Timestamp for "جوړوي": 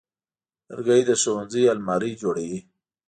2.21-2.59